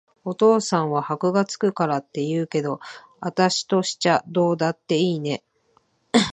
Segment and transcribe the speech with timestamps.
[0.23, 2.79] お父さんは箔が付くからって言うけど、
[3.19, 5.43] あたしとしちゃどうだっていいね。